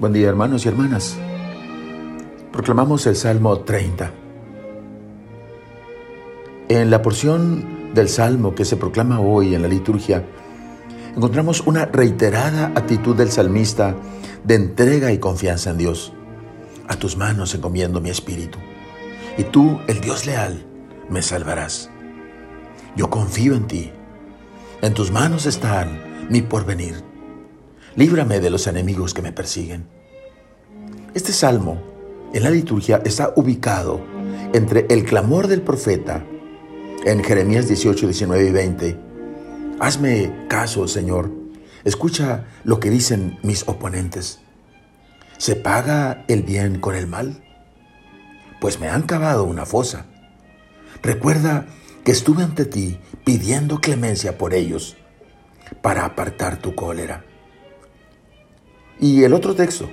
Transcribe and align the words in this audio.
Buen 0.00 0.12
día 0.12 0.28
hermanos 0.28 0.66
y 0.66 0.68
hermanas. 0.68 1.16
Proclamamos 2.50 3.06
el 3.06 3.14
Salmo 3.14 3.60
30. 3.60 4.10
En 6.68 6.90
la 6.90 7.00
porción 7.00 7.94
del 7.94 8.08
Salmo 8.08 8.56
que 8.56 8.64
se 8.64 8.76
proclama 8.76 9.20
hoy 9.20 9.54
en 9.54 9.62
la 9.62 9.68
liturgia, 9.68 10.24
encontramos 11.14 11.60
una 11.60 11.86
reiterada 11.86 12.72
actitud 12.74 13.14
del 13.14 13.30
salmista 13.30 13.94
de 14.42 14.56
entrega 14.56 15.12
y 15.12 15.18
confianza 15.18 15.70
en 15.70 15.78
Dios. 15.78 16.12
A 16.88 16.96
tus 16.96 17.16
manos 17.16 17.54
encomiendo 17.54 18.00
mi 18.00 18.10
espíritu, 18.10 18.58
y 19.38 19.44
tú, 19.44 19.78
el 19.86 20.00
Dios 20.00 20.26
leal, 20.26 20.66
me 21.08 21.22
salvarás. 21.22 21.88
Yo 22.96 23.10
confío 23.10 23.54
en 23.54 23.68
ti. 23.68 23.92
En 24.82 24.92
tus 24.92 25.12
manos 25.12 25.46
están 25.46 26.28
mi 26.28 26.42
porvenir 26.42 27.13
líbrame 27.96 28.40
de 28.40 28.50
los 28.50 28.66
enemigos 28.66 29.14
que 29.14 29.22
me 29.22 29.32
persiguen. 29.32 29.86
Este 31.14 31.32
salmo 31.32 31.80
en 32.32 32.42
la 32.42 32.50
liturgia 32.50 33.00
está 33.04 33.32
ubicado 33.36 34.00
entre 34.52 34.86
el 34.90 35.04
clamor 35.04 35.46
del 35.46 35.62
profeta 35.62 36.24
en 37.04 37.22
Jeremías 37.22 37.68
18, 37.68 38.06
19 38.06 38.48
y 38.48 38.50
20. 38.50 38.96
Hazme 39.78 40.46
caso, 40.48 40.88
Señor. 40.88 41.30
Escucha 41.84 42.46
lo 42.64 42.80
que 42.80 42.90
dicen 42.90 43.38
mis 43.42 43.68
oponentes. 43.68 44.40
¿Se 45.38 45.54
paga 45.54 46.24
el 46.28 46.42
bien 46.42 46.80
con 46.80 46.94
el 46.94 47.06
mal? 47.06 47.44
Pues 48.60 48.80
me 48.80 48.88
han 48.88 49.02
cavado 49.02 49.44
una 49.44 49.66
fosa. 49.66 50.06
Recuerda 51.02 51.66
que 52.04 52.12
estuve 52.12 52.42
ante 52.42 52.64
ti 52.64 52.98
pidiendo 53.24 53.80
clemencia 53.80 54.38
por 54.38 54.54
ellos 54.54 54.96
para 55.82 56.04
apartar 56.04 56.56
tu 56.56 56.74
cólera. 56.74 57.24
Y 59.00 59.24
el 59.24 59.32
otro 59.32 59.54
texto, 59.54 59.88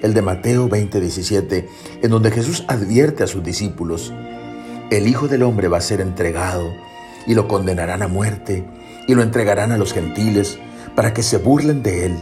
el 0.00 0.14
de 0.14 0.22
Mateo 0.22 0.68
20, 0.68 1.00
17, 1.00 1.68
en 2.02 2.10
donde 2.10 2.30
Jesús 2.30 2.64
advierte 2.68 3.24
a 3.24 3.26
sus 3.26 3.42
discípulos, 3.42 4.12
el 4.90 5.08
Hijo 5.08 5.28
del 5.28 5.42
Hombre 5.42 5.68
va 5.68 5.78
a 5.78 5.82
ser 5.82 6.00
entregado 6.00 6.72
y 7.26 7.34
lo 7.34 7.48
condenarán 7.48 8.02
a 8.02 8.08
muerte 8.08 8.64
y 9.08 9.14
lo 9.14 9.22
entregarán 9.22 9.72
a 9.72 9.78
los 9.78 9.92
gentiles 9.92 10.58
para 10.94 11.12
que 11.12 11.22
se 11.22 11.38
burlen 11.38 11.82
de 11.82 12.06
él, 12.06 12.16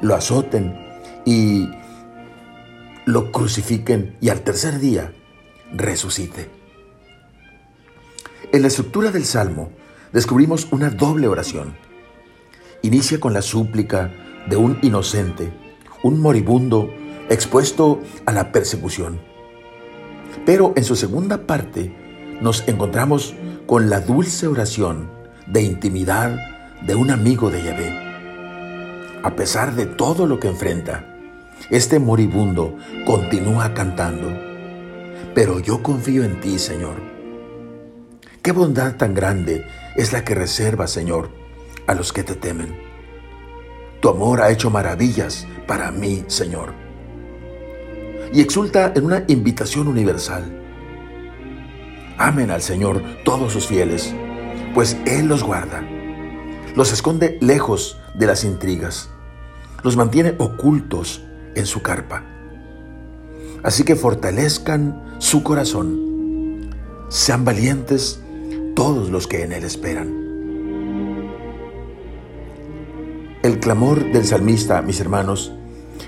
lo 0.00 0.14
azoten 0.14 0.76
y 1.24 1.68
lo 3.04 3.32
crucifiquen 3.32 4.16
y 4.20 4.28
al 4.28 4.42
tercer 4.42 4.78
día 4.78 5.12
resucite. 5.72 6.50
En 8.52 8.62
la 8.62 8.68
estructura 8.68 9.10
del 9.10 9.24
Salmo 9.24 9.70
descubrimos 10.12 10.68
una 10.70 10.90
doble 10.90 11.28
oración. 11.28 11.74
Inicia 12.82 13.18
con 13.18 13.32
la 13.32 13.42
súplica 13.42 14.12
de 14.48 14.56
un 14.56 14.78
inocente 14.82 15.52
un 16.02 16.20
moribundo 16.20 16.92
expuesto 17.28 18.00
a 18.26 18.32
la 18.32 18.52
persecución. 18.52 19.20
Pero 20.44 20.72
en 20.76 20.84
su 20.84 20.96
segunda 20.96 21.46
parte 21.46 21.94
nos 22.40 22.66
encontramos 22.66 23.34
con 23.66 23.88
la 23.88 24.00
dulce 24.00 24.46
oración 24.46 25.10
de 25.46 25.62
intimidad 25.62 26.36
de 26.82 26.94
un 26.94 27.10
amigo 27.10 27.50
de 27.50 27.62
Yahvé. 27.62 28.12
A 29.22 29.36
pesar 29.36 29.74
de 29.74 29.86
todo 29.86 30.26
lo 30.26 30.40
que 30.40 30.48
enfrenta, 30.48 31.06
este 31.70 32.00
moribundo 32.00 32.76
continúa 33.06 33.72
cantando. 33.72 34.32
Pero 35.34 35.60
yo 35.60 35.82
confío 35.82 36.24
en 36.24 36.40
ti, 36.40 36.58
Señor. 36.58 36.96
Qué 38.42 38.50
bondad 38.50 38.96
tan 38.96 39.14
grande 39.14 39.64
es 39.96 40.12
la 40.12 40.24
que 40.24 40.34
reserva, 40.34 40.88
Señor, 40.88 41.30
a 41.86 41.94
los 41.94 42.12
que 42.12 42.24
te 42.24 42.34
temen. 42.34 42.91
Tu 44.02 44.08
amor 44.08 44.42
ha 44.42 44.50
hecho 44.50 44.68
maravillas 44.68 45.46
para 45.68 45.92
mí, 45.92 46.24
Señor. 46.26 46.74
Y 48.32 48.40
exulta 48.40 48.92
en 48.96 49.04
una 49.04 49.22
invitación 49.28 49.86
universal. 49.86 50.42
Amen 52.18 52.50
al 52.50 52.62
Señor 52.62 53.00
todos 53.24 53.52
sus 53.52 53.68
fieles, 53.68 54.12
pues 54.74 54.96
Él 55.06 55.26
los 55.26 55.44
guarda. 55.44 55.84
Los 56.74 56.92
esconde 56.92 57.38
lejos 57.40 57.96
de 58.14 58.26
las 58.26 58.42
intrigas. 58.42 59.08
Los 59.84 59.96
mantiene 59.96 60.34
ocultos 60.38 61.22
en 61.54 61.66
su 61.66 61.80
carpa. 61.80 62.24
Así 63.62 63.84
que 63.84 63.94
fortalezcan 63.94 65.16
su 65.20 65.44
corazón. 65.44 66.70
Sean 67.08 67.44
valientes 67.44 68.20
todos 68.74 69.10
los 69.10 69.28
que 69.28 69.44
en 69.44 69.52
Él 69.52 69.62
esperan. 69.62 70.21
El 73.42 73.58
clamor 73.58 74.12
del 74.12 74.24
salmista, 74.24 74.82
mis 74.82 75.00
hermanos, 75.00 75.52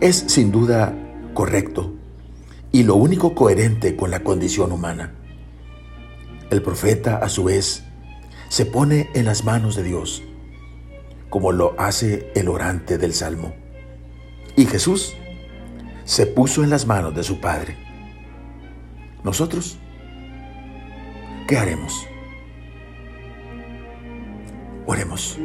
es 0.00 0.16
sin 0.28 0.52
duda 0.52 0.94
correcto 1.34 1.92
y 2.70 2.84
lo 2.84 2.94
único 2.94 3.34
coherente 3.34 3.96
con 3.96 4.12
la 4.12 4.22
condición 4.22 4.70
humana. 4.70 5.12
El 6.50 6.62
profeta, 6.62 7.16
a 7.16 7.28
su 7.28 7.42
vez, 7.42 7.82
se 8.48 8.64
pone 8.64 9.10
en 9.14 9.24
las 9.24 9.44
manos 9.44 9.74
de 9.74 9.82
Dios, 9.82 10.22
como 11.28 11.50
lo 11.50 11.74
hace 11.80 12.30
el 12.36 12.48
orante 12.48 12.96
del 12.96 13.12
Salmo. 13.12 13.54
Y 14.54 14.66
Jesús 14.66 15.12
se 16.04 16.26
puso 16.26 16.62
en 16.62 16.70
las 16.70 16.86
manos 16.86 17.12
de 17.16 17.24
su 17.24 17.40
Padre. 17.40 17.76
¿Nosotros? 19.24 19.78
¿Qué 21.48 21.58
haremos? 21.58 22.06
Oremos. 24.86 25.36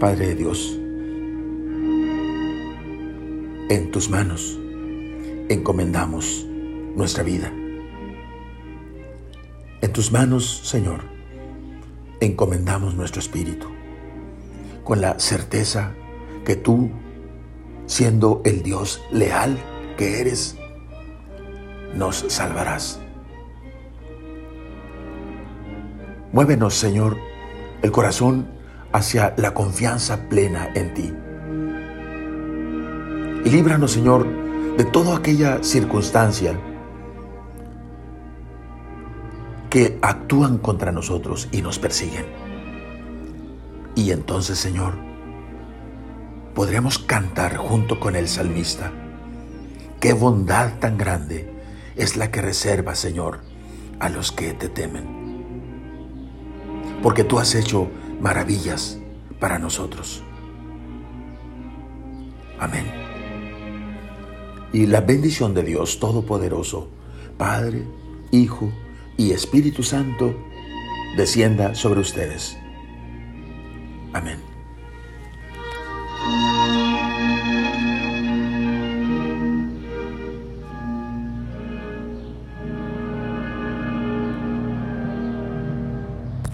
Padre 0.00 0.28
de 0.28 0.34
Dios, 0.34 0.78
en 3.68 3.90
tus 3.92 4.08
manos 4.08 4.58
encomendamos 5.50 6.46
nuestra 6.96 7.22
vida. 7.22 7.52
En 9.82 9.92
tus 9.92 10.10
manos, 10.10 10.62
Señor, 10.64 11.02
encomendamos 12.20 12.94
nuestro 12.94 13.20
espíritu, 13.20 13.66
con 14.84 15.02
la 15.02 15.18
certeza 15.18 15.92
que 16.46 16.56
tú, 16.56 16.90
siendo 17.84 18.40
el 18.46 18.62
Dios 18.62 19.02
leal 19.12 19.58
que 19.98 20.22
eres, 20.22 20.56
nos 21.94 22.24
salvarás. 22.28 23.00
Muévenos, 26.32 26.72
Señor, 26.72 27.18
el 27.82 27.90
corazón 27.90 28.59
hacia 28.92 29.34
la 29.36 29.54
confianza 29.54 30.28
plena 30.28 30.70
en 30.74 30.94
ti. 30.94 31.12
Y 33.44 33.50
líbranos, 33.50 33.92
Señor, 33.92 34.26
de 34.76 34.84
toda 34.84 35.16
aquella 35.16 35.62
circunstancia 35.62 36.58
que 39.70 39.98
actúan 40.02 40.58
contra 40.58 40.92
nosotros 40.92 41.48
y 41.52 41.62
nos 41.62 41.78
persiguen. 41.78 42.26
Y 43.94 44.10
entonces, 44.10 44.58
Señor, 44.58 44.94
podremos 46.54 46.98
cantar 46.98 47.56
junto 47.56 48.00
con 48.00 48.16
el 48.16 48.28
salmista. 48.28 48.92
Qué 50.00 50.12
bondad 50.12 50.78
tan 50.78 50.98
grande 50.98 51.52
es 51.96 52.16
la 52.16 52.30
que 52.30 52.42
reserva, 52.42 52.94
Señor, 52.94 53.40
a 54.00 54.08
los 54.08 54.32
que 54.32 54.54
te 54.54 54.68
temen. 54.68 55.20
Porque 57.02 57.24
tú 57.24 57.38
has 57.38 57.54
hecho 57.54 57.88
maravillas 58.20 58.98
para 59.38 59.58
nosotros. 59.58 60.22
Amén. 62.58 62.84
Y 64.72 64.86
la 64.86 65.00
bendición 65.00 65.54
de 65.54 65.62
Dios 65.62 65.98
Todopoderoso, 65.98 66.88
Padre, 67.38 67.84
Hijo 68.30 68.70
y 69.16 69.32
Espíritu 69.32 69.82
Santo, 69.82 70.36
descienda 71.16 71.74
sobre 71.74 72.00
ustedes. 72.00 72.56
Amén. 74.12 74.49